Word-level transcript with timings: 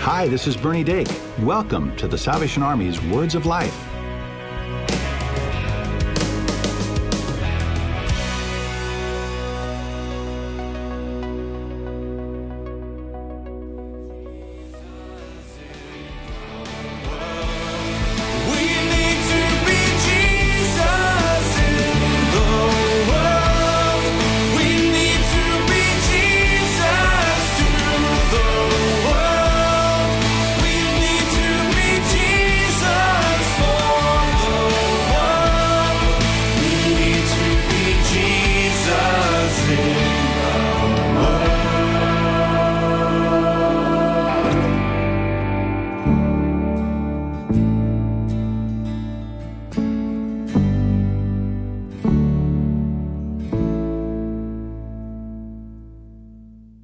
Hi, 0.00 0.26
this 0.26 0.46
is 0.46 0.56
Bernie 0.56 0.84
Dake. 0.84 1.08
Welcome 1.40 1.94
to 1.96 2.08
the 2.08 2.16
Salvation 2.16 2.62
Army's 2.62 3.02
Words 3.02 3.34
of 3.34 3.44
Life. 3.44 3.87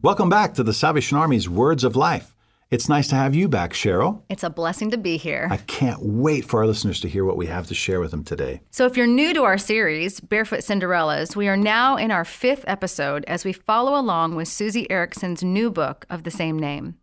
Welcome 0.04 0.28
back 0.28 0.52
to 0.54 0.62
the 0.62 0.72
Salvation 0.74 1.16
Army's 1.16 1.48
Words 1.48 1.82
of 1.82 1.96
Life. 1.96 2.36
It's 2.70 2.90
nice 2.90 3.08
to 3.08 3.14
have 3.14 3.34
you 3.34 3.48
back, 3.48 3.72
Cheryl. 3.72 4.20
It's 4.28 4.42
a 4.42 4.50
blessing 4.50 4.90
to 4.90 4.98
be 4.98 5.16
here. 5.16 5.48
I 5.50 5.56
can't 5.56 6.02
wait 6.02 6.44
for 6.44 6.60
our 6.60 6.66
listeners 6.66 7.00
to 7.00 7.08
hear 7.08 7.24
what 7.24 7.38
we 7.38 7.46
have 7.46 7.68
to 7.68 7.74
share 7.74 8.00
with 8.00 8.10
them 8.10 8.22
today. 8.22 8.60
So, 8.70 8.84
if 8.84 8.98
you're 8.98 9.06
new 9.06 9.32
to 9.32 9.44
our 9.44 9.56
series, 9.56 10.20
Barefoot 10.20 10.60
Cinderellas, 10.60 11.36
we 11.36 11.48
are 11.48 11.56
now 11.56 11.96
in 11.96 12.10
our 12.10 12.26
fifth 12.26 12.66
episode 12.66 13.24
as 13.26 13.46
we 13.46 13.54
follow 13.54 13.98
along 13.98 14.34
with 14.34 14.48
Susie 14.48 14.90
Erickson's 14.90 15.42
new 15.42 15.70
book 15.70 16.04
of 16.10 16.24
the 16.24 16.30
same 16.30 16.58
name. 16.58 16.98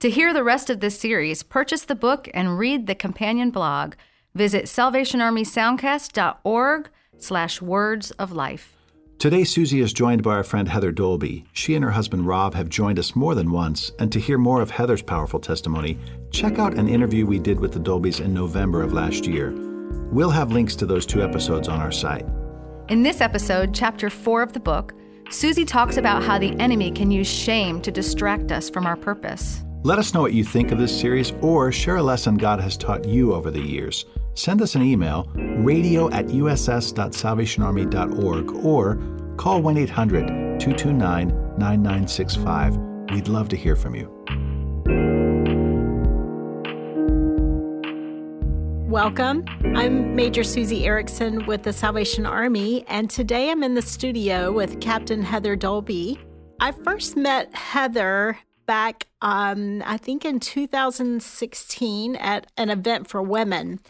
To 0.00 0.08
hear 0.08 0.32
the 0.32 0.42
rest 0.42 0.70
of 0.70 0.80
this 0.80 0.98
series, 0.98 1.42
purchase 1.42 1.84
the 1.84 1.94
book 1.94 2.30
and 2.32 2.58
read 2.58 2.86
the 2.86 2.94
companion 2.94 3.50
blog. 3.50 3.92
Visit 4.34 4.64
salvationarmysoundcast.org 4.64 6.88
slash 7.18 7.60
words 7.60 8.10
of 8.12 8.32
life. 8.32 8.78
Today, 9.22 9.44
Susie 9.44 9.80
is 9.80 9.92
joined 9.92 10.24
by 10.24 10.32
our 10.32 10.42
friend 10.42 10.68
Heather 10.68 10.90
Dolby. 10.90 11.44
She 11.52 11.76
and 11.76 11.84
her 11.84 11.92
husband 11.92 12.26
Rob 12.26 12.54
have 12.54 12.68
joined 12.68 12.98
us 12.98 13.14
more 13.14 13.36
than 13.36 13.52
once, 13.52 13.92
and 14.00 14.10
to 14.10 14.18
hear 14.18 14.36
more 14.36 14.60
of 14.60 14.68
Heather's 14.68 15.00
powerful 15.00 15.38
testimony, 15.38 15.96
check 16.32 16.58
out 16.58 16.74
an 16.74 16.88
interview 16.88 17.24
we 17.24 17.38
did 17.38 17.60
with 17.60 17.70
the 17.70 17.78
Dolbys 17.78 18.20
in 18.20 18.34
November 18.34 18.82
of 18.82 18.92
last 18.92 19.24
year. 19.24 19.52
We'll 20.10 20.30
have 20.30 20.50
links 20.50 20.74
to 20.74 20.86
those 20.86 21.06
two 21.06 21.22
episodes 21.22 21.68
on 21.68 21.78
our 21.78 21.92
site. 21.92 22.26
In 22.88 23.04
this 23.04 23.20
episode, 23.20 23.72
chapter 23.72 24.10
four 24.10 24.42
of 24.42 24.54
the 24.54 24.58
book, 24.58 24.92
Susie 25.30 25.64
talks 25.64 25.98
about 25.98 26.24
how 26.24 26.40
the 26.40 26.58
enemy 26.58 26.90
can 26.90 27.12
use 27.12 27.30
shame 27.30 27.80
to 27.82 27.92
distract 27.92 28.50
us 28.50 28.68
from 28.68 28.86
our 28.86 28.96
purpose. 28.96 29.62
Let 29.84 30.00
us 30.00 30.14
know 30.14 30.20
what 30.22 30.32
you 30.32 30.42
think 30.42 30.72
of 30.72 30.78
this 30.78 31.00
series 31.00 31.32
or 31.42 31.70
share 31.70 31.98
a 31.98 32.02
lesson 32.02 32.38
God 32.38 32.58
has 32.58 32.76
taught 32.76 33.04
you 33.04 33.34
over 33.34 33.52
the 33.52 33.62
years. 33.62 34.04
Send 34.34 34.62
us 34.62 34.74
an 34.74 34.82
email, 34.82 35.28
radio 35.34 36.10
at 36.10 36.26
uss.salvationarmy.org, 36.26 38.64
or 38.64 38.98
call 39.36 39.62
1 39.62 39.76
800 39.76 40.26
229 40.58 41.28
9965. 41.58 42.76
We'd 43.12 43.28
love 43.28 43.48
to 43.50 43.56
hear 43.56 43.76
from 43.76 43.94
you. 43.94 44.08
Welcome. 48.88 49.44
I'm 49.74 50.14
Major 50.14 50.44
Susie 50.44 50.86
Erickson 50.86 51.46
with 51.46 51.62
the 51.62 51.72
Salvation 51.72 52.26
Army, 52.26 52.84
and 52.88 53.08
today 53.08 53.50
I'm 53.50 53.62
in 53.62 53.74
the 53.74 53.82
studio 53.82 54.52
with 54.52 54.80
Captain 54.80 55.22
Heather 55.22 55.56
Dolby. 55.56 56.18
I 56.60 56.72
first 56.72 57.16
met 57.16 57.54
Heather 57.54 58.38
back, 58.66 59.08
um, 59.20 59.82
I 59.84 59.96
think, 59.96 60.24
in 60.24 60.40
2016 60.40 62.16
at 62.16 62.46
an 62.56 62.70
event 62.70 63.08
for 63.08 63.22
women. 63.22 63.80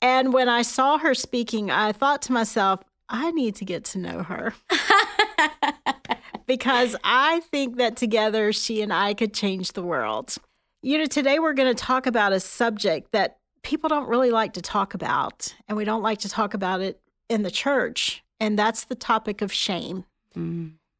And 0.00 0.32
when 0.32 0.48
I 0.48 0.62
saw 0.62 0.98
her 0.98 1.14
speaking, 1.14 1.70
I 1.70 1.92
thought 1.92 2.22
to 2.22 2.32
myself, 2.32 2.80
I 3.08 3.30
need 3.32 3.56
to 3.56 3.64
get 3.64 3.84
to 3.84 3.98
know 3.98 4.22
her. 4.22 4.54
because 6.46 6.96
I 7.04 7.40
think 7.50 7.76
that 7.76 7.96
together 7.96 8.52
she 8.52 8.82
and 8.82 8.92
I 8.92 9.14
could 9.14 9.34
change 9.34 9.72
the 9.72 9.82
world. 9.82 10.36
You 10.82 10.98
know, 10.98 11.06
today 11.06 11.38
we're 11.38 11.54
going 11.54 11.74
to 11.74 11.80
talk 11.80 12.06
about 12.06 12.32
a 12.32 12.40
subject 12.40 13.12
that 13.12 13.38
people 13.62 13.88
don't 13.88 14.08
really 14.08 14.30
like 14.30 14.52
to 14.54 14.62
talk 14.62 14.94
about, 14.94 15.54
and 15.66 15.76
we 15.76 15.84
don't 15.84 16.02
like 16.02 16.18
to 16.20 16.28
talk 16.28 16.54
about 16.54 16.80
it 16.80 17.00
in 17.28 17.42
the 17.42 17.50
church, 17.50 18.22
and 18.38 18.58
that's 18.58 18.84
the 18.84 18.94
topic 18.94 19.42
of 19.42 19.52
shame. 19.52 20.04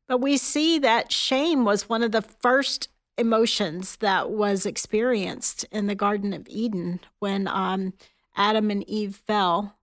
But 0.09 0.21
we 0.21 0.37
see 0.37 0.79
that 0.81 1.13
shame 1.13 1.65
was 1.65 1.89
one 1.89 2.03
of 2.03 2.13
the 2.13 2.23
first 2.23 2.89
emotions 3.17 3.97
that 3.97 4.31
was 4.31 4.67
experienced 4.67 5.65
in 5.71 5.87
the 5.87 5.95
Garden 5.95 6.33
of 6.33 6.47
Eden 6.49 7.01
when 7.21 7.47
um, 7.49 7.93
Adam 8.39 8.71
and 8.71 8.89
Eve 8.89 9.17
fell. 9.27 9.77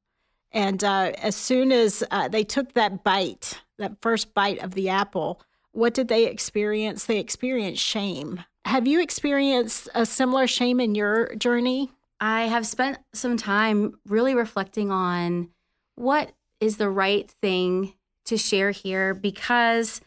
And 0.51 0.83
uh, 0.83 1.11
as 1.21 1.35
soon 1.35 1.71
as 1.71 2.03
uh, 2.09 2.29
they 2.29 2.43
took 2.43 2.73
that 2.73 3.03
bite, 3.03 3.59
that 3.77 4.01
first 4.01 4.33
bite 4.33 4.63
of 4.63 4.73
the 4.73 4.89
apple, 4.89 5.41
what 5.73 5.93
did 5.93 6.07
they 6.07 6.25
experience? 6.25 7.05
They 7.05 7.19
experienced 7.19 7.83
shame. 7.83 8.43
Have 8.63 8.87
you 8.87 9.01
experienced 9.01 9.89
a 9.93 10.05
similar 10.05 10.47
shame 10.47 10.79
in 10.79 10.95
your 10.95 11.35
journey? 11.35 11.91
I 12.19 12.43
have 12.43 12.65
spent 12.65 12.97
some 13.13 13.35
time 13.35 13.99
really 14.07 14.33
reflecting 14.33 14.89
on 14.89 15.49
what 15.95 16.31
is 16.61 16.77
the 16.77 16.89
right 16.89 17.29
thing 17.29 17.93
to 18.25 18.37
share 18.37 18.71
here 18.71 19.13
because 19.13 20.01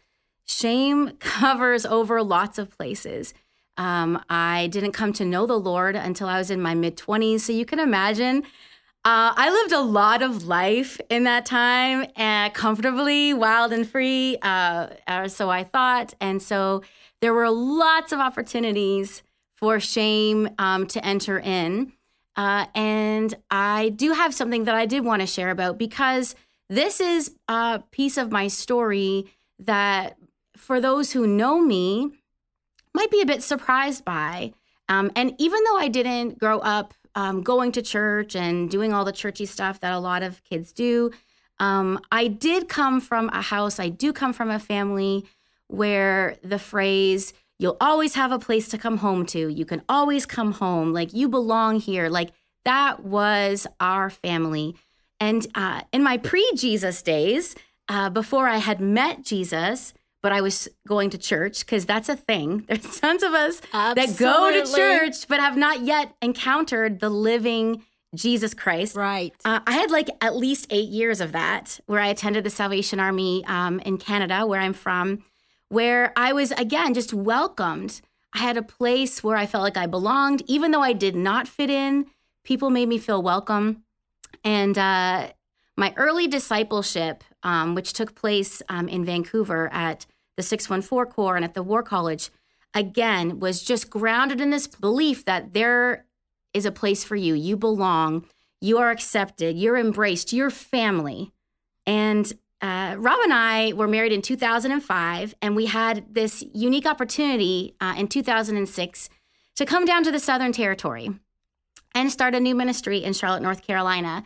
shame 0.46 1.10
covers 1.20 1.84
over 1.84 2.22
lots 2.22 2.58
of 2.58 2.76
places. 2.76 3.34
Um, 3.78 4.22
I 4.28 4.66
didn't 4.66 4.92
come 4.92 5.12
to 5.14 5.24
know 5.24 5.46
the 5.46 5.58
Lord 5.58 5.96
until 5.96 6.28
I 6.28 6.36
was 6.36 6.50
in 6.50 6.60
my 6.60 6.74
mid 6.74 6.96
20s. 6.96 7.40
So 7.40 7.52
you 7.52 7.64
can 7.64 7.78
imagine 7.78 8.44
uh, 9.04 9.32
I 9.36 9.48
lived 9.48 9.72
a 9.72 9.80
lot 9.80 10.20
of 10.20 10.44
life 10.46 11.00
in 11.08 11.24
that 11.24 11.46
time, 11.46 12.10
uh, 12.16 12.50
comfortably, 12.50 13.32
wild 13.32 13.72
and 13.72 13.88
free. 13.88 14.36
Uh, 14.42 14.88
or 15.08 15.28
so 15.28 15.48
I 15.48 15.64
thought. 15.64 16.12
And 16.20 16.42
so 16.42 16.82
there 17.22 17.32
were 17.32 17.48
lots 17.48 18.12
of 18.12 18.18
opportunities 18.18 19.22
for 19.56 19.80
shame 19.80 20.50
um, 20.58 20.86
to 20.88 21.04
enter 21.04 21.38
in. 21.38 21.92
Uh, 22.36 22.66
and 22.74 23.34
I 23.50 23.88
do 23.90 24.12
have 24.12 24.34
something 24.34 24.64
that 24.64 24.74
I 24.74 24.86
did 24.86 25.04
want 25.04 25.20
to 25.20 25.26
share 25.26 25.50
about 25.50 25.78
because 25.78 26.34
this 26.68 27.00
is 27.00 27.34
a 27.48 27.82
piece 27.90 28.16
of 28.16 28.30
my 28.30 28.48
story 28.48 29.32
that, 29.58 30.16
for 30.56 30.80
those 30.80 31.12
who 31.12 31.26
know 31.26 31.60
me, 31.60 32.12
might 32.98 33.12
be 33.12 33.20
a 33.20 33.26
bit 33.26 33.44
surprised 33.44 34.04
by. 34.04 34.52
Um, 34.88 35.12
and 35.14 35.32
even 35.38 35.62
though 35.64 35.76
I 35.76 35.86
didn't 35.86 36.38
grow 36.40 36.58
up 36.58 36.94
um, 37.14 37.42
going 37.42 37.70
to 37.72 37.82
church 37.82 38.34
and 38.34 38.68
doing 38.68 38.92
all 38.92 39.04
the 39.04 39.12
churchy 39.12 39.46
stuff 39.46 39.78
that 39.80 39.92
a 39.92 40.00
lot 40.00 40.24
of 40.24 40.42
kids 40.42 40.72
do, 40.72 41.12
um, 41.60 42.00
I 42.10 42.26
did 42.26 42.68
come 42.68 43.00
from 43.00 43.28
a 43.28 43.40
house, 43.40 43.78
I 43.78 43.88
do 43.88 44.12
come 44.12 44.32
from 44.32 44.50
a 44.50 44.58
family 44.58 45.26
where 45.68 46.38
the 46.42 46.58
phrase, 46.58 47.32
you'll 47.58 47.76
always 47.80 48.14
have 48.14 48.32
a 48.32 48.38
place 48.38 48.68
to 48.68 48.78
come 48.78 48.96
home 48.98 49.26
to, 49.26 49.48
you 49.48 49.64
can 49.64 49.82
always 49.88 50.26
come 50.26 50.52
home, 50.52 50.92
like 50.92 51.14
you 51.14 51.28
belong 51.28 51.78
here, 51.78 52.08
like 52.08 52.30
that 52.64 53.04
was 53.04 53.66
our 53.78 54.10
family. 54.10 54.74
And 55.20 55.46
uh, 55.54 55.82
in 55.92 56.02
my 56.02 56.18
pre 56.18 56.44
Jesus 56.56 57.00
days, 57.02 57.54
uh, 57.88 58.10
before 58.10 58.48
I 58.48 58.58
had 58.58 58.80
met 58.80 59.22
Jesus, 59.22 59.94
but 60.22 60.32
I 60.32 60.40
was 60.40 60.68
going 60.86 61.10
to 61.10 61.18
church 61.18 61.60
because 61.60 61.86
that's 61.86 62.08
a 62.08 62.16
thing. 62.16 62.64
There's 62.68 63.00
tons 63.00 63.22
of 63.22 63.32
us 63.32 63.60
that 63.72 64.16
go 64.18 64.52
to 64.52 64.72
church 64.72 65.28
but 65.28 65.40
have 65.40 65.56
not 65.56 65.80
yet 65.80 66.14
encountered 66.22 67.00
the 67.00 67.10
living 67.10 67.82
Jesus 68.14 68.54
Christ. 68.54 68.96
Right. 68.96 69.34
Uh, 69.44 69.60
I 69.66 69.72
had 69.72 69.90
like 69.90 70.08
at 70.20 70.36
least 70.36 70.66
eight 70.70 70.88
years 70.88 71.20
of 71.20 71.32
that 71.32 71.78
where 71.86 72.00
I 72.00 72.08
attended 72.08 72.44
the 72.44 72.50
Salvation 72.50 73.00
Army 73.00 73.44
um, 73.46 73.80
in 73.80 73.98
Canada, 73.98 74.46
where 74.46 74.60
I'm 74.60 74.72
from, 74.72 75.24
where 75.68 76.12
I 76.16 76.32
was 76.32 76.50
again 76.52 76.94
just 76.94 77.12
welcomed. 77.12 78.00
I 78.34 78.38
had 78.38 78.56
a 78.56 78.62
place 78.62 79.22
where 79.22 79.36
I 79.36 79.46
felt 79.46 79.62
like 79.62 79.76
I 79.76 79.86
belonged, 79.86 80.42
even 80.46 80.70
though 80.70 80.82
I 80.82 80.92
did 80.92 81.16
not 81.16 81.48
fit 81.48 81.70
in. 81.70 82.06
People 82.44 82.70
made 82.70 82.88
me 82.88 82.98
feel 82.98 83.22
welcome. 83.22 83.84
And 84.44 84.76
uh, 84.78 85.28
my 85.76 85.94
early 85.96 86.26
discipleship, 86.26 87.24
um, 87.42 87.74
which 87.74 87.92
took 87.92 88.14
place 88.14 88.62
um, 88.68 88.88
in 88.88 89.04
Vancouver 89.04 89.68
at 89.72 90.06
the 90.38 90.42
614 90.44 91.12
Corps 91.12 91.34
and 91.34 91.44
at 91.44 91.54
the 91.54 91.64
War 91.64 91.82
College, 91.82 92.30
again, 92.72 93.40
was 93.40 93.60
just 93.60 93.90
grounded 93.90 94.40
in 94.40 94.50
this 94.50 94.68
belief 94.68 95.24
that 95.24 95.52
there 95.52 96.06
is 96.54 96.64
a 96.64 96.70
place 96.70 97.02
for 97.02 97.16
you. 97.16 97.34
You 97.34 97.56
belong. 97.56 98.24
You 98.60 98.78
are 98.78 98.90
accepted. 98.90 99.58
You're 99.58 99.76
embraced. 99.76 100.32
You're 100.32 100.50
family. 100.50 101.32
And 101.86 102.32
uh, 102.62 102.94
Rob 102.98 103.18
and 103.24 103.32
I 103.32 103.72
were 103.72 103.88
married 103.88 104.12
in 104.12 104.22
2005, 104.22 105.34
and 105.42 105.56
we 105.56 105.66
had 105.66 106.04
this 106.08 106.44
unique 106.54 106.86
opportunity 106.86 107.74
uh, 107.80 107.94
in 107.98 108.06
2006 108.06 109.10
to 109.56 109.66
come 109.66 109.84
down 109.84 110.04
to 110.04 110.12
the 110.12 110.20
Southern 110.20 110.52
Territory 110.52 111.10
and 111.96 112.12
start 112.12 112.36
a 112.36 112.40
new 112.40 112.54
ministry 112.54 113.02
in 113.02 113.12
Charlotte, 113.12 113.42
North 113.42 113.66
Carolina. 113.66 114.22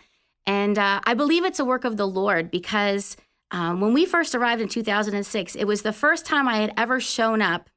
And 0.47 0.79
uh, 0.79 1.01
I 1.05 1.15
believe 1.15 1.47
it's 1.47 1.59
a 1.59 1.65
work 1.65 1.87
of 1.87 1.97
the 1.97 2.07
Lord 2.07 2.51
because 2.51 3.17
um, 3.53 3.83
when 3.83 3.93
we 3.93 4.07
first 4.07 4.35
arrived 4.35 4.63
in 4.63 4.69
2006, 4.69 5.55
it 5.55 5.65
was 5.65 5.83
the 5.83 5.93
first 5.93 6.25
time 6.25 6.49
I 6.49 6.57
had 6.57 6.73
ever 6.77 6.99
shown 6.99 7.43
up 7.43 7.69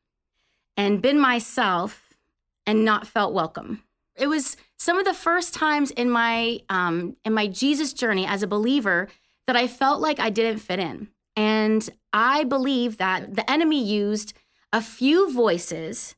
and 0.77 1.01
been 1.01 1.19
myself 1.19 2.13
and 2.65 2.85
not 2.85 3.05
felt 3.05 3.33
welcome. 3.33 3.83
It 4.15 4.27
was 4.27 4.55
some 4.77 4.97
of 4.97 5.03
the 5.03 5.13
first 5.13 5.53
times 5.53 5.91
in 5.91 6.09
my 6.09 6.61
um, 6.69 7.17
in 7.25 7.33
my 7.33 7.47
Jesus 7.47 7.91
journey 7.91 8.25
as 8.25 8.41
a 8.41 8.47
believer 8.47 9.09
that 9.47 9.57
I 9.57 9.67
felt 9.67 9.99
like 9.99 10.19
I 10.19 10.29
didn't 10.29 10.59
fit 10.59 10.79
in. 10.79 11.09
And 11.35 11.87
I 12.13 12.45
believe 12.45 12.97
that 12.97 13.35
the 13.35 13.49
enemy 13.49 13.83
used 13.83 14.33
a 14.71 14.81
few 14.81 15.31
voices 15.31 16.15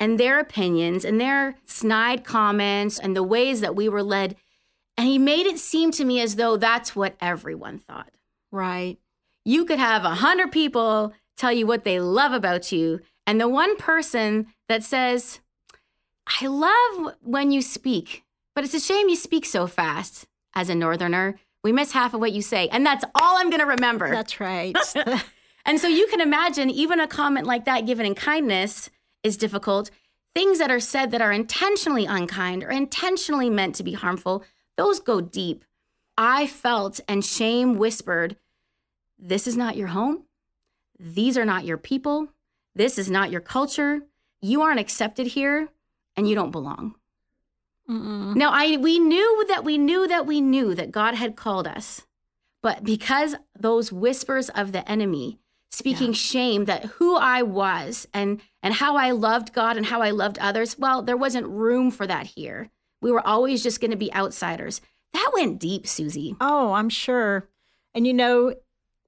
and 0.00 0.18
their 0.18 0.40
opinions 0.40 1.04
and 1.04 1.20
their 1.20 1.56
snide 1.66 2.24
comments 2.24 2.98
and 2.98 3.14
the 3.14 3.22
ways 3.22 3.60
that 3.60 3.76
we 3.76 3.90
were 3.90 4.02
led. 4.02 4.36
And 4.96 5.06
he 5.06 5.18
made 5.18 5.46
it 5.46 5.58
seem 5.58 5.90
to 5.92 6.04
me 6.04 6.20
as 6.20 6.36
though 6.36 6.56
that's 6.56 6.96
what 6.96 7.16
everyone 7.20 7.78
thought. 7.78 8.08
Right. 8.54 8.98
You 9.44 9.64
could 9.64 9.78
have 9.78 10.04
a 10.04 10.14
hundred 10.14 10.52
people 10.52 11.12
tell 11.36 11.52
you 11.52 11.66
what 11.66 11.84
they 11.84 11.98
love 11.98 12.32
about 12.32 12.70
you, 12.70 13.00
and 13.26 13.40
the 13.40 13.48
one 13.48 13.76
person 13.76 14.46
that 14.68 14.84
says, 14.84 15.40
I 16.40 16.46
love 16.46 17.14
when 17.20 17.50
you 17.50 17.60
speak, 17.60 18.22
but 18.54 18.64
it's 18.64 18.74
a 18.74 18.80
shame 18.80 19.08
you 19.08 19.16
speak 19.16 19.44
so 19.44 19.66
fast. 19.66 20.26
As 20.54 20.68
a 20.68 20.74
northerner, 20.74 21.40
we 21.64 21.72
miss 21.72 21.92
half 21.92 22.14
of 22.14 22.20
what 22.20 22.32
you 22.32 22.42
say, 22.42 22.68
and 22.68 22.86
that's 22.86 23.04
all 23.16 23.38
I'm 23.38 23.50
going 23.50 23.60
to 23.60 23.66
remember. 23.66 24.08
That's 24.10 24.38
right. 24.38 24.76
And 25.66 25.80
so 25.80 25.88
you 25.88 26.06
can 26.08 26.20
imagine 26.20 26.70
even 26.70 27.00
a 27.00 27.06
comment 27.06 27.46
like 27.46 27.64
that 27.64 27.86
given 27.86 28.06
in 28.06 28.14
kindness 28.14 28.90
is 29.22 29.36
difficult. 29.36 29.90
Things 30.34 30.58
that 30.58 30.70
are 30.70 30.80
said 30.80 31.10
that 31.10 31.22
are 31.22 31.32
intentionally 31.32 32.04
unkind 32.04 32.62
or 32.62 32.70
intentionally 32.70 33.48
meant 33.48 33.74
to 33.76 33.82
be 33.82 33.94
harmful, 33.94 34.44
those 34.76 35.00
go 35.00 35.20
deep. 35.20 35.64
I 36.18 36.46
felt 36.46 37.00
and 37.08 37.24
shame 37.24 37.76
whispered, 37.78 38.36
This 39.26 39.46
is 39.46 39.56
not 39.56 39.78
your 39.78 39.88
home. 39.88 40.24
These 41.00 41.38
are 41.38 41.46
not 41.46 41.64
your 41.64 41.78
people. 41.78 42.28
This 42.74 42.98
is 42.98 43.10
not 43.10 43.30
your 43.30 43.40
culture. 43.40 44.02
You 44.42 44.60
aren't 44.60 44.80
accepted 44.80 45.28
here 45.28 45.68
and 46.14 46.28
you 46.28 46.34
don't 46.34 46.50
belong. 46.50 46.96
Mm-mm. 47.88 48.36
Now, 48.36 48.50
I 48.52 48.76
we 48.76 48.98
knew 48.98 49.46
that 49.48 49.64
we 49.64 49.78
knew 49.78 50.06
that 50.08 50.26
we 50.26 50.42
knew 50.42 50.74
that 50.74 50.92
God 50.92 51.14
had 51.14 51.36
called 51.36 51.66
us. 51.66 52.06
But 52.62 52.84
because 52.84 53.34
those 53.58 53.90
whispers 53.90 54.50
of 54.50 54.72
the 54.72 54.88
enemy 54.90 55.38
speaking 55.70 56.12
shame 56.12 56.66
that 56.66 56.84
who 56.84 57.16
I 57.16 57.42
was 57.42 58.06
and 58.12 58.42
and 58.62 58.74
how 58.74 58.96
I 58.96 59.10
loved 59.10 59.54
God 59.54 59.78
and 59.78 59.86
how 59.86 60.02
I 60.02 60.10
loved 60.10 60.38
others, 60.38 60.78
well, 60.78 61.02
there 61.02 61.16
wasn't 61.16 61.46
room 61.46 61.90
for 61.90 62.06
that 62.06 62.26
here. 62.26 62.70
We 63.00 63.10
were 63.10 63.26
always 63.26 63.62
just 63.62 63.80
going 63.80 63.90
to 63.90 63.96
be 63.96 64.12
outsiders. 64.12 64.82
That 65.14 65.30
went 65.34 65.60
deep, 65.60 65.86
Susie. 65.86 66.36
Oh, 66.42 66.74
I'm 66.74 66.90
sure. 66.90 67.48
And 67.94 68.06
you 68.06 68.12
know, 68.12 68.54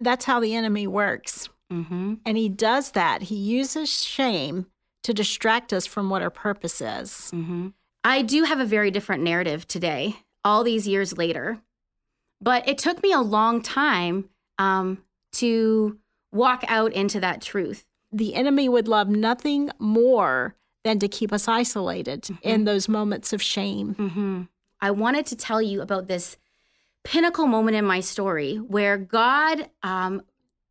that's 0.00 0.24
how 0.24 0.40
the 0.40 0.54
enemy 0.54 0.86
works. 0.86 1.48
Mm-hmm. 1.72 2.14
And 2.24 2.36
he 2.36 2.48
does 2.48 2.92
that. 2.92 3.22
He 3.22 3.36
uses 3.36 3.90
shame 4.04 4.66
to 5.02 5.14
distract 5.14 5.72
us 5.72 5.86
from 5.86 6.10
what 6.10 6.22
our 6.22 6.30
purpose 6.30 6.80
is. 6.80 7.30
Mm-hmm. 7.34 7.68
I 8.04 8.22
do 8.22 8.44
have 8.44 8.60
a 8.60 8.64
very 8.64 8.90
different 8.90 9.22
narrative 9.22 9.66
today, 9.66 10.16
all 10.44 10.62
these 10.62 10.86
years 10.86 11.16
later. 11.16 11.58
But 12.40 12.68
it 12.68 12.78
took 12.78 13.02
me 13.02 13.12
a 13.12 13.20
long 13.20 13.62
time 13.62 14.28
um, 14.58 15.02
to 15.32 15.98
walk 16.32 16.64
out 16.68 16.92
into 16.92 17.18
that 17.20 17.40
truth. 17.40 17.84
The 18.12 18.34
enemy 18.34 18.68
would 18.68 18.88
love 18.88 19.08
nothing 19.08 19.70
more 19.78 20.54
than 20.84 20.98
to 21.00 21.08
keep 21.08 21.32
us 21.32 21.48
isolated 21.48 22.28
in 22.42 22.64
those 22.64 22.88
moments 22.88 23.32
of 23.32 23.42
shame. 23.42 23.94
hmm 23.94 24.42
I 24.80 24.90
wanted 24.90 25.24
to 25.26 25.36
tell 25.36 25.62
you 25.62 25.80
about 25.80 26.06
this 26.06 26.36
pinnacle 27.06 27.46
moment 27.46 27.76
in 27.76 27.84
my 27.84 28.00
story 28.00 28.56
where 28.56 28.98
God 28.98 29.70
um, 29.84 30.22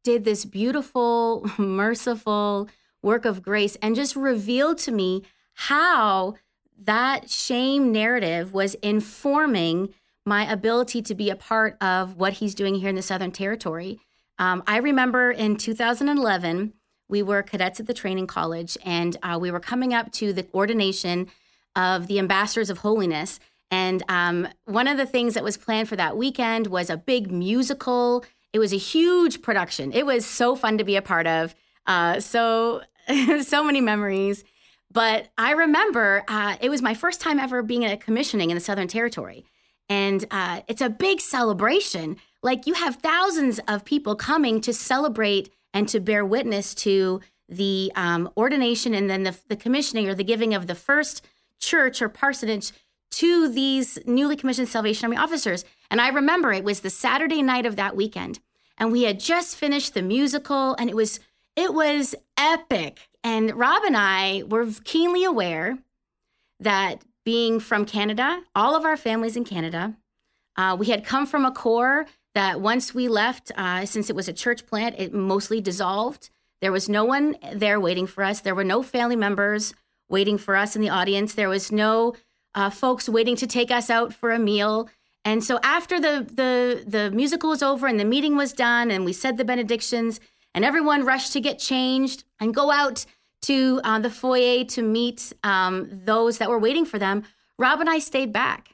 did 0.04 0.26
this 0.26 0.44
beautiful, 0.44 1.50
merciful 1.58 2.70
work 3.02 3.24
of 3.24 3.42
grace 3.42 3.78
and 3.82 3.96
just 3.96 4.18
revealed 4.18 4.78
to 4.80 4.92
me 4.92 5.24
how 5.54 6.36
that 6.78 7.30
shame 7.30 7.94
narrative 7.94 8.54
was 8.54 8.74
informing 8.76 9.94
my 10.26 10.52
ability 10.52 11.02
to 11.04 11.16
be 11.16 11.30
a 11.30 11.38
part 11.38 11.82
of 11.82 12.18
what 12.18 12.34
he's 12.34 12.54
doing 12.54 12.76
here 12.76 12.90
in 12.90 12.96
the 12.96 13.02
Southern 13.02 13.32
Territory. 13.32 14.02
Um, 14.38 14.62
I 14.68 14.78
remember 14.78 15.32
in 15.32 15.56
2011, 15.56 16.74
we 17.08 17.24
were 17.24 17.44
cadets 17.44 17.80
at 17.80 17.88
the 17.88 17.94
training 17.94 18.28
college, 18.28 18.78
and 18.84 19.16
uh, 19.24 19.38
we 19.40 19.52
were 19.52 19.62
coming 19.62 19.94
up 19.94 20.12
to 20.14 20.34
the 20.34 20.46
ordination 20.54 21.28
of 21.78 22.08
the 22.08 22.20
ambassadors 22.20 22.70
of 22.70 22.80
holiness. 22.80 23.40
And 23.76 24.04
um, 24.08 24.48
one 24.64 24.88
of 24.88 24.96
the 24.96 25.06
things 25.06 25.34
that 25.34 25.44
was 25.44 25.58
planned 25.58 25.90
for 25.90 25.98
that 25.98 26.16
weekend 26.16 26.68
was 26.68 26.90
a 26.90 26.96
big 26.96 27.30
musical. 27.30 28.24
It 28.54 28.60
was 28.60 28.72
a 28.72 28.78
huge 28.78 29.42
production. 29.42 29.92
It 29.92 30.06
was 30.06 30.26
so 30.26 30.56
fun 30.56 30.78
to 30.78 30.86
be 30.86 30.96
a 30.96 31.02
part 31.02 31.28
of. 31.28 31.54
Uh, 31.86 32.22
so, 32.22 32.84
so 33.42 33.66
many 33.66 33.82
memories. 33.82 34.46
But 34.90 35.28
I 35.38 35.52
remember 35.52 36.24
uh, 36.30 36.56
it 36.62 36.70
was 36.70 36.82
my 36.82 36.94
first 36.94 37.20
time 37.20 37.38
ever 37.38 37.62
being 37.64 37.84
at 37.84 37.92
a 37.92 37.98
commissioning 37.98 38.50
in 38.50 38.56
the 38.56 38.62
Southern 38.62 38.88
Territory. 38.88 39.44
And 39.90 40.24
uh, 40.32 40.62
it's 40.70 40.82
a 40.82 40.90
big 40.90 41.20
celebration. 41.20 42.16
Like 42.42 42.68
you 42.68 42.76
have 42.76 42.96
thousands 42.96 43.60
of 43.68 43.84
people 43.84 44.16
coming 44.16 44.62
to 44.62 44.74
celebrate 44.74 45.50
and 45.74 45.90
to 45.90 46.00
bear 46.00 46.26
witness 46.26 46.74
to 46.76 47.20
the 47.50 47.92
um, 47.98 48.30
ordination 48.38 48.94
and 48.94 49.10
then 49.10 49.24
the, 49.24 49.38
the 49.50 49.58
commissioning 49.58 50.08
or 50.08 50.16
the 50.16 50.24
giving 50.24 50.54
of 50.54 50.68
the 50.68 50.76
first 50.76 51.26
church 51.60 52.02
or 52.02 52.08
parsonage 52.08 52.72
to 53.16 53.48
these 53.48 53.98
newly 54.06 54.36
commissioned 54.36 54.70
Salvation 54.70 55.06
Army 55.06 55.18
officers. 55.18 55.64
And 55.90 56.02
I 56.02 56.10
remember 56.10 56.52
it 56.52 56.64
was 56.64 56.82
the 56.82 56.90
Saturday 56.90 57.42
night 57.42 57.66
of 57.66 57.76
that 57.76 57.96
weekend, 57.96 58.40
and 58.78 58.92
we 58.92 59.04
had 59.04 59.20
just 59.20 59.56
finished 59.56 59.94
the 59.94 60.02
musical, 60.02 60.76
and 60.76 60.90
it 60.90 60.96
was 60.96 61.20
it 61.56 61.74
was 61.74 62.16
epic. 62.38 63.08
And 63.24 63.56
Rob 63.56 63.84
and 63.84 63.96
I 63.96 64.44
were 64.48 64.68
keenly 64.84 65.24
aware 65.24 65.78
that 66.60 67.04
being 67.24 67.60
from 67.60 67.86
Canada, 67.86 68.42
all 68.54 68.76
of 68.76 68.86
our 68.86 68.98
families 68.98 69.38
in 69.38 69.46
Canada, 69.46 69.96
uh, 70.58 70.76
we 70.78 70.88
had 70.88 71.06
come 71.06 71.26
from 71.26 71.46
a 71.46 71.52
corps 71.52 72.06
that 72.34 72.60
once 72.60 72.94
we 72.94 73.08
left, 73.08 73.52
uh, 73.56 73.86
since 73.86 74.10
it 74.10 74.16
was 74.16 74.28
a 74.28 74.34
church 74.34 74.68
plant, 74.68 74.96
it 74.98 75.14
mostly 75.14 75.62
dissolved. 75.62 76.30
There 76.62 76.72
was 76.72 76.90
no 76.90 77.06
one 77.06 77.38
there 77.54 77.80
waiting 77.80 78.08
for 78.08 78.24
us. 78.24 78.42
There 78.42 78.56
were 78.56 78.64
no 78.64 78.84
family 78.84 79.16
members 79.16 79.74
waiting 80.10 80.38
for 80.38 80.56
us 80.56 80.76
in 80.76 80.82
the 80.82 80.90
audience. 80.90 81.34
There 81.34 81.50
was 81.50 81.72
no 81.72 82.14
uh, 82.56 82.70
folks 82.70 83.08
waiting 83.08 83.36
to 83.36 83.46
take 83.46 83.70
us 83.70 83.90
out 83.90 84.14
for 84.14 84.32
a 84.32 84.40
meal. 84.40 84.90
And 85.24 85.44
so 85.44 85.60
after 85.62 86.00
the 86.00 86.26
the 86.28 86.84
the 86.88 87.12
musical 87.12 87.50
was 87.50 87.62
over 87.62 87.86
and 87.88 88.00
the 88.00 88.06
meeting 88.06 88.36
was 88.36 88.54
done 88.54 88.90
and 88.90 89.06
we 89.06 89.14
said 89.14 89.38
the 89.38 89.46
benedictions 89.46 90.20
and 90.54 90.64
everyone 90.64 91.06
rushed 91.06 91.34
to 91.34 91.42
get 91.42 91.60
changed 91.60 92.24
and 92.40 92.56
go 92.56 92.72
out 92.72 93.06
to 93.42 93.82
uh, 93.84 94.00
the 94.00 94.10
foyer 94.10 94.64
to 94.64 94.82
meet 94.82 95.34
um, 95.44 95.88
those 95.92 96.38
that 96.38 96.50
were 96.50 96.58
waiting 96.58 96.86
for 96.86 96.98
them, 96.98 97.24
Rob 97.60 97.80
and 97.80 97.90
I 97.90 98.00
stayed 98.00 98.34
back. 98.34 98.70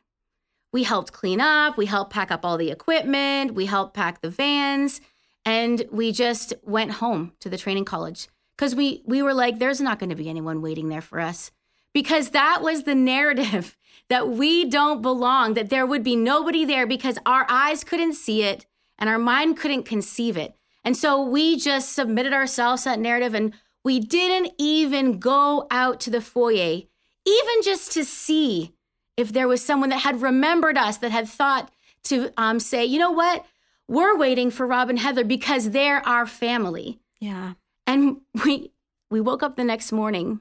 We 0.72 0.84
helped 0.84 1.12
clean 1.12 1.42
up, 1.42 1.78
we 1.78 1.88
helped 1.88 2.14
pack 2.14 2.32
up 2.32 2.46
all 2.46 2.58
the 2.58 2.72
equipment, 2.72 3.54
we 3.54 3.66
helped 3.66 3.94
pack 3.94 4.22
the 4.22 4.30
vans, 4.30 5.02
and 5.44 5.84
we 5.92 6.14
just 6.14 6.54
went 6.64 6.92
home 6.92 7.34
to 7.42 7.50
the 7.50 7.58
training 7.58 7.84
college 7.86 8.30
because 8.56 8.76
we 8.76 9.02
we 9.06 9.22
were 9.22 9.34
like, 9.34 9.60
there's 9.60 9.82
not 9.82 10.00
going 10.00 10.12
to 10.12 10.16
be 10.16 10.30
anyone 10.30 10.62
waiting 10.62 10.90
there 10.90 11.02
for 11.02 11.20
us 11.20 11.52
because 11.94 12.30
that 12.30 12.62
was 12.62 12.84
the 12.84 12.96
narrative 12.96 13.78
that 14.10 14.30
we 14.30 14.66
don't 14.66 15.02
belong, 15.02 15.54
that 15.54 15.70
there 15.70 15.86
would 15.86 16.04
be 16.04 16.16
nobody 16.16 16.66
there 16.66 16.86
because 16.86 17.18
our 17.26 17.46
eyes 17.48 17.84
couldn't 17.84 18.14
see 18.14 18.44
it 18.44 18.66
and 19.00 19.10
our 19.10 19.20
mind 19.20 19.58
couldn't 19.58 19.84
conceive 19.84 20.36
it. 20.36 20.56
And 20.84 20.98
so 20.98 21.24
we 21.24 21.58
just 21.58 21.94
submitted 21.94 22.34
ourselves 22.34 22.84
to 22.84 22.90
that 22.90 23.00
narrative 23.00 23.34
and 23.34 23.54
we 23.84 24.00
didn't 24.00 24.54
even 24.58 25.20
go 25.20 25.68
out 25.72 26.00
to 26.02 26.10
the 26.10 26.22
foyer, 26.22 26.82
even 27.26 27.62
just 27.64 27.92
to 27.94 28.04
see 28.04 28.74
if 29.18 29.32
there 29.32 29.48
was 29.48 29.64
someone 29.64 29.90
that 29.90 30.00
had 30.02 30.22
remembered 30.22 30.78
us, 30.78 30.98
that 30.98 31.12
had 31.12 31.28
thought 31.28 31.72
to 32.04 32.32
um, 32.38 32.60
say, 32.60 32.86
you 32.86 33.00
know 33.00 33.12
what? 33.12 33.46
We're 33.88 34.18
waiting 34.18 34.52
for 34.52 34.66
Rob 34.66 34.90
and 34.90 35.00
Heather 35.00 35.24
because 35.24 35.72
they're 35.72 36.06
our 36.08 36.26
family. 36.26 37.00
Yeah. 37.20 37.54
And 37.86 38.22
we 38.46 38.72
we 39.10 39.20
woke 39.20 39.44
up 39.44 39.56
the 39.56 39.64
next 39.64 39.92
morning 39.92 40.40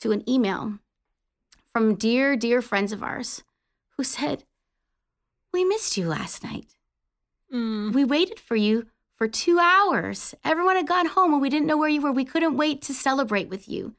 to 0.00 0.12
an 0.12 0.28
email 0.28 0.78
from 1.72 1.94
dear, 1.94 2.36
dear 2.36 2.62
friends 2.62 2.92
of 2.92 3.02
ours 3.02 3.42
who 3.96 4.04
said, 4.04 4.44
We 5.52 5.64
missed 5.64 5.96
you 5.96 6.08
last 6.08 6.42
night. 6.42 6.74
Mm. 7.52 7.92
We 7.92 8.04
waited 8.04 8.40
for 8.40 8.56
you 8.56 8.86
for 9.16 9.28
two 9.28 9.58
hours. 9.58 10.34
Everyone 10.44 10.76
had 10.76 10.86
gone 10.86 11.06
home 11.06 11.32
and 11.32 11.42
we 11.42 11.50
didn't 11.50 11.66
know 11.66 11.76
where 11.76 11.88
you 11.88 12.00
were. 12.00 12.12
We 12.12 12.24
couldn't 12.24 12.56
wait 12.56 12.80
to 12.82 12.94
celebrate 12.94 13.48
with 13.48 13.68
you, 13.68 13.94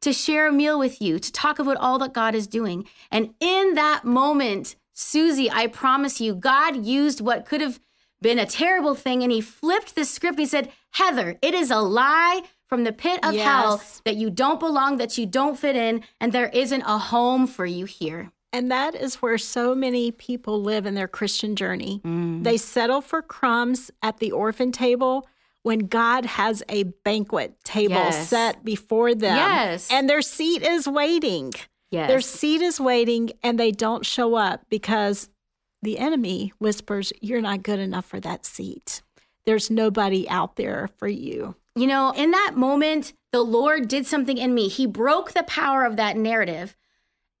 to 0.00 0.12
share 0.12 0.46
a 0.46 0.52
meal 0.52 0.78
with 0.78 1.00
you, 1.00 1.18
to 1.18 1.32
talk 1.32 1.58
about 1.58 1.76
all 1.76 1.98
that 2.00 2.12
God 2.12 2.34
is 2.34 2.46
doing. 2.46 2.86
And 3.10 3.34
in 3.40 3.74
that 3.74 4.04
moment, 4.04 4.76
Susie, 4.92 5.50
I 5.50 5.68
promise 5.68 6.20
you, 6.20 6.34
God 6.34 6.84
used 6.84 7.20
what 7.20 7.46
could 7.46 7.60
have 7.60 7.80
been 8.20 8.38
a 8.38 8.46
terrible 8.46 8.94
thing 8.94 9.22
and 9.22 9.30
he 9.30 9.40
flipped 9.40 9.94
the 9.94 10.04
script. 10.04 10.38
He 10.38 10.46
said, 10.46 10.72
Heather, 10.90 11.38
it 11.40 11.54
is 11.54 11.70
a 11.70 11.78
lie 11.78 12.42
from 12.68 12.84
the 12.84 12.92
pit 12.92 13.18
of 13.22 13.34
Yes. 13.34 13.44
hell 13.44 13.82
that 14.04 14.16
you 14.16 14.30
don't 14.30 14.60
belong, 14.60 14.98
that 14.98 15.16
you 15.18 15.26
don't 15.26 15.58
fit 15.58 15.74
in, 15.76 16.02
and 16.20 16.32
there 16.32 16.48
isn't 16.50 16.82
a 16.82 16.98
home 16.98 17.46
for 17.46 17.66
you 17.66 17.84
here. 17.86 18.30
And 18.52 18.70
that 18.70 18.94
is 18.94 19.16
where 19.16 19.38
so 19.38 19.74
many 19.74 20.10
people 20.10 20.60
live 20.62 20.86
in 20.86 20.94
their 20.94 21.08
Christian 21.08 21.54
journey. 21.56 22.00
Mm. 22.04 22.44
They 22.44 22.56
settle 22.56 23.00
for 23.00 23.20
crumbs 23.22 23.90
at 24.02 24.18
the 24.18 24.32
orphan 24.32 24.72
table 24.72 25.26
when 25.62 25.80
God 25.80 26.24
has 26.24 26.62
a 26.68 26.84
banquet 26.84 27.62
table 27.64 27.94
Yes. 27.96 28.28
set 28.28 28.64
before 28.64 29.14
them. 29.14 29.36
Yes. 29.36 29.88
And 29.90 30.08
their 30.08 30.22
seat 30.22 30.62
is 30.62 30.88
waiting. 30.88 31.52
Yes. 31.90 32.08
Their 32.08 32.20
seat 32.22 32.62
is 32.62 32.80
waiting 32.80 33.32
and 33.42 33.58
they 33.58 33.70
don't 33.70 34.04
show 34.06 34.34
up 34.34 34.64
because 34.70 35.28
the 35.82 35.98
enemy 35.98 36.52
whispers, 36.58 37.12
You're 37.20 37.40
not 37.42 37.62
good 37.62 37.78
enough 37.80 38.06
for 38.06 38.20
that 38.20 38.46
seat. 38.46 39.02
There's 39.44 39.70
nobody 39.70 40.28
out 40.28 40.56
there 40.56 40.88
for 40.96 41.08
you. 41.08 41.54
You 41.78 41.86
know, 41.86 42.12
in 42.16 42.32
that 42.32 42.54
moment, 42.56 43.12
the 43.30 43.42
Lord 43.42 43.86
did 43.86 44.04
something 44.04 44.36
in 44.36 44.52
me. 44.52 44.68
He 44.68 44.84
broke 44.84 45.32
the 45.32 45.44
power 45.44 45.84
of 45.84 45.94
that 45.96 46.16
narrative. 46.16 46.76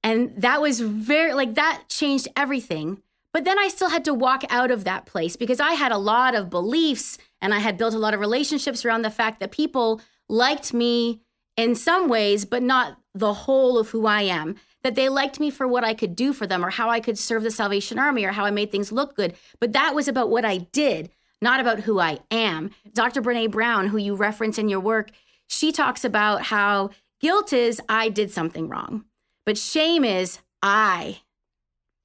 And 0.04 0.32
that 0.40 0.62
was 0.62 0.78
very, 0.78 1.34
like, 1.34 1.54
that 1.54 1.84
changed 1.88 2.28
everything. 2.36 3.02
But 3.32 3.44
then 3.44 3.58
I 3.58 3.66
still 3.66 3.90
had 3.90 4.04
to 4.04 4.14
walk 4.14 4.44
out 4.48 4.70
of 4.70 4.84
that 4.84 5.06
place 5.06 5.34
because 5.34 5.58
I 5.58 5.72
had 5.72 5.90
a 5.90 5.98
lot 5.98 6.36
of 6.36 6.50
beliefs 6.50 7.18
and 7.42 7.52
I 7.52 7.58
had 7.58 7.76
built 7.76 7.94
a 7.94 7.98
lot 7.98 8.14
of 8.14 8.20
relationships 8.20 8.84
around 8.84 9.02
the 9.02 9.10
fact 9.10 9.40
that 9.40 9.50
people 9.50 10.00
liked 10.28 10.72
me 10.72 11.20
in 11.56 11.74
some 11.74 12.08
ways, 12.08 12.44
but 12.44 12.62
not 12.62 12.98
the 13.14 13.34
whole 13.34 13.76
of 13.76 13.90
who 13.90 14.06
I 14.06 14.22
am. 14.22 14.54
That 14.84 14.94
they 14.94 15.08
liked 15.08 15.40
me 15.40 15.50
for 15.50 15.66
what 15.66 15.82
I 15.82 15.94
could 15.94 16.14
do 16.14 16.32
for 16.32 16.46
them 16.46 16.64
or 16.64 16.70
how 16.70 16.88
I 16.88 17.00
could 17.00 17.18
serve 17.18 17.42
the 17.42 17.50
Salvation 17.50 17.98
Army 17.98 18.24
or 18.24 18.30
how 18.30 18.44
I 18.44 18.52
made 18.52 18.70
things 18.70 18.92
look 18.92 19.16
good. 19.16 19.34
But 19.58 19.72
that 19.72 19.96
was 19.96 20.06
about 20.06 20.30
what 20.30 20.44
I 20.44 20.58
did, 20.58 21.10
not 21.40 21.60
about 21.60 21.80
who 21.80 22.00
I 22.00 22.18
am. 22.30 22.70
Dr. 22.94 23.22
Brene 23.22 23.50
Brown, 23.50 23.88
who 23.88 23.98
you 23.98 24.14
reference 24.14 24.58
in 24.58 24.68
your 24.68 24.80
work, 24.80 25.10
she 25.46 25.72
talks 25.72 26.04
about 26.04 26.42
how 26.44 26.90
guilt 27.20 27.52
is 27.52 27.80
I 27.88 28.08
did 28.08 28.30
something 28.30 28.68
wrong, 28.68 29.04
but 29.46 29.56
shame 29.56 30.04
is 30.04 30.40
I 30.62 31.20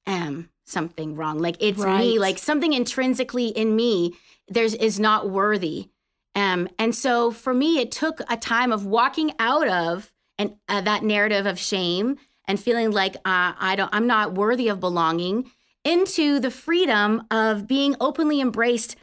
am 0.06 0.50
something 0.64 1.16
wrong. 1.16 1.38
Like 1.38 1.56
it's 1.60 1.84
me, 1.84 2.18
like 2.18 2.38
something 2.38 2.72
intrinsically 2.72 3.48
in 3.48 3.76
me 3.76 4.14
there's 4.48 4.74
is 4.74 5.00
not 5.00 5.30
worthy. 5.30 5.88
Um, 6.34 6.68
and 6.78 6.94
so 6.94 7.30
for 7.30 7.54
me, 7.54 7.78
it 7.78 7.92
took 7.92 8.20
a 8.28 8.36
time 8.36 8.72
of 8.72 8.86
walking 8.86 9.32
out 9.38 9.68
of 9.68 10.12
and 10.38 10.56
uh, 10.68 10.80
that 10.80 11.04
narrative 11.04 11.46
of 11.46 11.58
shame 11.58 12.16
and 12.46 12.60
feeling 12.60 12.90
like 12.90 13.16
uh, 13.16 13.54
I 13.58 13.74
don't, 13.76 13.90
I'm 13.94 14.06
not 14.06 14.34
worthy 14.34 14.68
of 14.68 14.80
belonging, 14.80 15.50
into 15.84 16.40
the 16.40 16.50
freedom 16.50 17.24
of 17.30 17.66
being 17.66 17.94
openly 18.00 18.40
embraced 18.40 18.96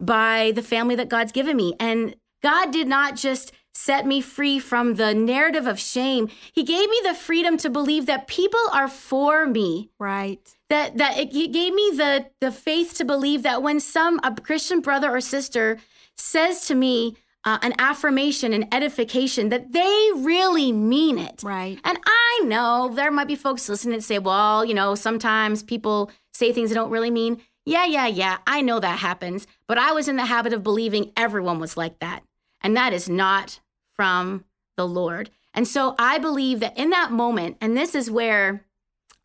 by 0.00 0.52
the 0.54 0.62
family 0.62 0.94
that 0.96 1.08
God's 1.08 1.32
given 1.32 1.56
me. 1.56 1.74
And 1.80 2.14
God 2.42 2.70
did 2.72 2.86
not 2.88 3.16
just 3.16 3.52
set 3.74 4.06
me 4.06 4.20
free 4.20 4.58
from 4.58 4.94
the 4.94 5.14
narrative 5.14 5.66
of 5.66 5.78
shame. 5.78 6.28
He 6.52 6.64
gave 6.64 6.88
me 6.88 7.00
the 7.04 7.14
freedom 7.14 7.56
to 7.58 7.70
believe 7.70 8.06
that 8.06 8.26
people 8.26 8.60
are 8.72 8.88
for 8.88 9.46
me 9.46 9.90
Right. 10.00 10.40
that 10.68 10.96
that 10.98 11.16
it 11.16 11.30
g- 11.32 11.46
gave 11.48 11.72
me 11.74 11.92
the 11.94 12.26
the 12.40 12.50
faith 12.50 12.94
to 12.94 13.04
believe 13.04 13.42
that 13.44 13.62
when 13.62 13.78
some 13.80 14.18
a 14.24 14.34
Christian 14.34 14.80
brother 14.80 15.10
or 15.14 15.20
sister 15.20 15.78
says 16.16 16.66
to 16.66 16.74
me 16.74 17.16
uh, 17.44 17.58
an 17.62 17.72
affirmation, 17.78 18.52
an 18.52 18.66
edification, 18.72 19.48
that 19.50 19.72
they 19.72 20.08
really 20.16 20.72
mean 20.72 21.16
it. 21.18 21.40
Right. 21.44 21.78
And 21.84 21.96
I 22.04 22.40
know 22.44 22.90
there 22.92 23.12
might 23.12 23.28
be 23.28 23.36
folks 23.36 23.68
listening 23.68 23.94
and 23.94 24.04
say, 24.04 24.18
well, 24.18 24.64
you 24.64 24.74
know, 24.74 24.96
sometimes 24.96 25.62
people 25.62 26.10
say 26.34 26.52
things 26.52 26.70
they 26.70 26.74
don't 26.74 26.90
really 26.90 27.12
mean. 27.12 27.40
Yeah, 27.68 27.84
yeah, 27.84 28.06
yeah. 28.06 28.38
I 28.46 28.62
know 28.62 28.80
that 28.80 29.00
happens. 29.00 29.46
But 29.66 29.76
I 29.76 29.92
was 29.92 30.08
in 30.08 30.16
the 30.16 30.24
habit 30.24 30.54
of 30.54 30.62
believing 30.62 31.12
everyone 31.18 31.58
was 31.58 31.76
like 31.76 31.98
that. 31.98 32.22
And 32.62 32.74
that 32.76 32.94
is 32.94 33.10
not 33.10 33.60
from 33.94 34.46
the 34.78 34.88
Lord. 34.88 35.28
And 35.52 35.68
so 35.68 35.94
I 35.98 36.16
believe 36.16 36.60
that 36.60 36.78
in 36.78 36.88
that 36.90 37.12
moment, 37.12 37.58
and 37.60 37.76
this 37.76 37.94
is 37.94 38.10
where 38.10 38.64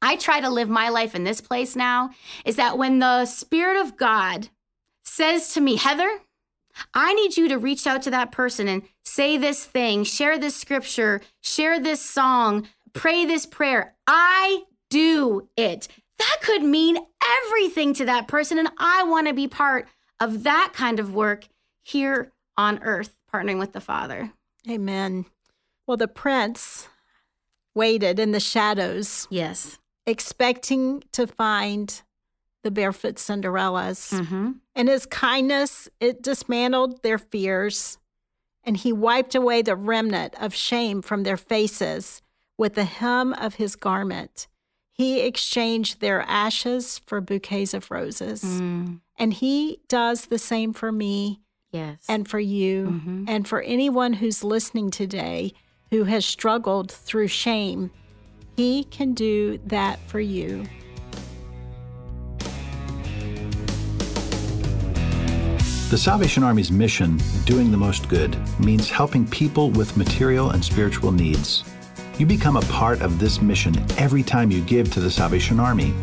I 0.02 0.18
try 0.18 0.42
to 0.42 0.50
live 0.50 0.68
my 0.68 0.90
life 0.90 1.16
in 1.16 1.24
this 1.24 1.40
place 1.40 1.76
now, 1.78 2.10
is 2.44 2.58
that 2.58 2.78
when 2.78 3.00
the 3.00 3.26
Spirit 3.26 3.80
of 3.80 3.96
God 3.96 4.50
says 5.06 5.54
to 5.54 5.62
me, 5.62 5.78
Heather, 5.78 6.20
I 6.94 7.14
need 7.14 7.38
you 7.38 7.48
to 7.48 7.58
reach 7.58 7.88
out 7.88 8.02
to 8.02 8.12
that 8.12 8.34
person 8.34 8.68
and 8.68 8.84
say 9.06 9.38
this 9.38 9.64
thing, 9.64 10.04
share 10.04 10.38
this 10.38 10.56
scripture, 10.58 11.22
share 11.42 11.80
this 11.80 12.02
song, 12.02 12.68
pray 12.92 13.26
this 13.26 13.46
prayer. 13.46 13.96
I 14.06 14.64
do 14.90 15.48
it. 15.56 15.88
That 16.20 16.38
could 16.42 16.64
mean 16.64 16.98
everything 17.46 17.94
to 17.96 18.06
that 18.06 18.28
person. 18.28 18.58
And 18.60 18.70
I 18.78 19.04
want 19.04 19.28
to 19.28 19.34
be 19.34 19.48
part 19.48 19.88
of 20.20 20.44
that 20.44 20.72
kind 20.74 21.00
of 21.00 21.14
work 21.14 21.48
here 21.82 22.32
on 22.58 22.82
earth, 22.84 23.16
partnering 23.34 23.60
with 23.60 23.74
the 23.74 23.82
Father. 23.82 24.32
Amen. 24.70 25.26
Well, 25.88 25.98
the 25.98 26.08
prince 26.08 26.88
waited 27.76 28.20
in 28.20 28.32
the 28.32 28.40
shadows, 28.40 29.28
Yes. 29.30 29.80
expecting 30.06 31.04
to 31.12 31.28
find 31.28 32.02
the 32.64 32.72
barefoot 32.72 33.16
Cinderellas. 33.16 34.14
Mm-hmm. 34.14 34.52
And 34.76 34.88
his 34.88 35.06
kindness, 35.06 35.90
it 36.00 36.22
dismantled 36.22 37.04
their 37.04 37.18
fears. 37.18 37.98
And 38.64 38.78
he 38.78 38.94
wiped 38.94 39.36
away 39.36 39.62
the 39.62 39.76
remnant 39.76 40.36
of 40.42 40.54
shame 40.56 41.02
from 41.02 41.24
their 41.24 41.36
faces 41.36 42.22
with 42.58 42.76
the 42.76 42.86
hem 42.86 43.34
of 43.34 43.56
his 43.56 43.76
garment. 43.76 44.48
He 44.96 45.22
exchanged 45.22 46.00
their 46.02 46.22
ashes 46.22 47.02
for 47.08 47.20
bouquets 47.20 47.74
of 47.74 47.90
roses. 47.90 48.44
Mm. 48.44 49.02
And 49.18 49.34
he 49.34 49.80
does 49.88 50.28
the 50.28 50.38
same 50.40 50.72
for 50.72 50.92
me 50.92 51.42
Yes. 51.72 51.98
and 52.08 52.28
for 52.28 52.40
you 52.40 53.02
Mhm. 53.04 53.26
and 53.28 53.48
for 53.48 53.62
anyone 53.62 54.14
who's 54.14 54.44
listening 54.44 54.92
today 54.92 55.52
who 55.90 56.04
has 56.04 56.26
struggled 56.26 56.92
through 56.92 57.28
shame. 57.28 57.90
He 58.56 58.84
can 58.86 59.14
do 59.16 59.60
that 59.66 59.98
for 60.08 60.20
you. 60.20 60.66
The 65.90 65.98
Salvation 66.00 66.44
Army's 66.44 66.72
mission, 66.72 67.20
doing 67.46 67.70
the 67.70 67.78
most 67.78 68.10
good, 68.10 68.36
means 68.60 68.90
helping 68.90 69.28
people 69.28 69.70
with 69.70 69.96
material 69.96 70.50
and 70.52 70.64
spiritual 70.64 71.12
needs. 71.12 71.64
You 72.18 72.26
become 72.28 72.58
a 72.58 72.62
part 72.62 73.02
of 73.02 73.18
this 73.18 73.42
mission 73.42 73.76
every 73.98 74.22
time 74.22 74.52
you 74.52 74.62
give 74.62 74.94
to 74.94 75.00
the 75.00 75.10
Salvation 75.10 75.60
Army. 75.60 75.96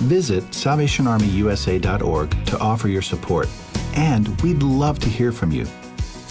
Visit 0.00 0.42
salvationarmyusa.org 0.44 2.46
to 2.46 2.58
offer 2.58 2.88
your 2.88 3.02
support, 3.02 3.46
and 3.94 4.40
we'd 4.40 4.62
love 4.62 4.98
to 5.00 5.10
hear 5.10 5.32
from 5.32 5.52
you. 5.52 5.66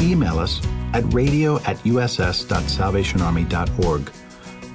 Email 0.01 0.39
us 0.39 0.59
at 0.93 1.03
radio 1.13 1.57
at 1.59 1.77
uss.salvationarmy.org. 1.83 4.11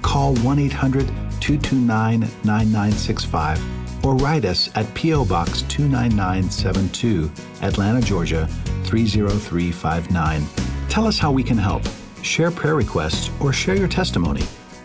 Call 0.01 0.35
1 0.35 0.59
800 0.59 1.07
229 1.41 2.21
9965 2.21 4.05
or 4.05 4.15
write 4.15 4.45
us 4.45 4.69
at 4.75 4.93
P.O. 4.93 5.25
Box 5.25 5.63
29972, 5.63 7.31
Atlanta, 7.61 8.01
Georgia 8.01 8.47
30359. 8.85 10.45
Tell 10.89 11.07
us 11.07 11.17
how 11.17 11.31
we 11.31 11.43
can 11.43 11.57
help. 11.57 11.81
Share 12.25 12.49
prayer 12.49 12.75
requests 12.75 13.29
or 13.39 13.53
share 13.53 13.75
your 13.75 13.87
testimony. 13.87 14.41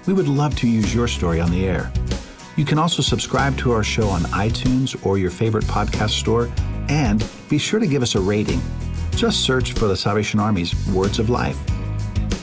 We 0.07 0.13
would 0.13 0.29
love 0.29 0.55
to 0.57 0.69
use 0.69 0.95
your 0.95 1.09
story 1.09 1.41
on 1.41 1.51
the 1.51 1.67
air. 1.67 1.91
You 2.57 2.67
can 2.67 2.79
also 2.79 3.01
subscribe 3.01 3.57
to 3.59 3.73
our 3.73 3.83
show 3.83 4.09
on 4.09 4.21
iTunes 4.25 4.95
or 5.07 5.17
your 5.17 5.31
favorite 5.31 5.65
podcast 5.65 6.11
store, 6.11 6.53
and 6.91 7.27
be 7.49 7.57
sure 7.57 7.81
to 7.81 7.87
give 7.87 8.03
us 8.03 8.15
a 8.15 8.21
rating. 8.21 8.61
Just 9.13 9.41
search 9.41 9.73
for 9.73 9.87
the 9.89 9.97
Salvation 9.97 10.39
Army's 10.39 10.75
Words 10.89 11.19
of 11.19 11.31
Life. 11.31 11.57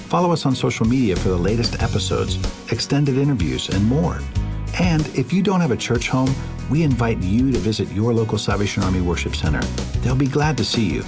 Follow 0.09 0.31
us 0.31 0.47
on 0.47 0.55
social 0.55 0.87
media 0.87 1.15
for 1.15 1.29
the 1.29 1.37
latest 1.37 1.81
episodes, 1.83 2.35
extended 2.71 3.19
interviews, 3.19 3.69
and 3.69 3.85
more. 3.85 4.19
And 4.79 5.05
if 5.09 5.31
you 5.31 5.43
don't 5.43 5.61
have 5.61 5.71
a 5.71 5.77
church 5.77 6.09
home, 6.09 6.33
we 6.71 6.81
invite 6.81 7.19
you 7.19 7.51
to 7.51 7.59
visit 7.59 7.87
your 7.91 8.13
local 8.13 8.39
Salvation 8.39 8.81
Army 8.81 9.01
Worship 9.01 9.35
Center. 9.35 9.61
They'll 9.99 10.15
be 10.15 10.27
glad 10.27 10.57
to 10.57 10.65
see 10.65 10.85
you. 10.85 11.03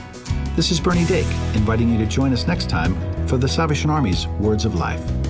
This 0.55 0.69
is 0.69 0.79
Bernie 0.79 1.05
Dake, 1.05 1.27
inviting 1.55 1.89
you 1.89 1.98
to 1.98 2.05
join 2.05 2.34
us 2.34 2.46
next 2.46 2.69
time 2.69 2.96
for 3.29 3.38
the 3.38 3.48
Salvation 3.48 3.91
Army's 3.91 4.25
Words 4.39 4.65
of 4.65 4.74
Life. 4.74 5.28